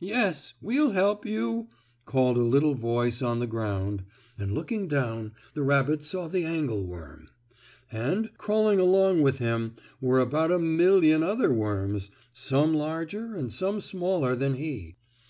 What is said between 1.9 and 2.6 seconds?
called a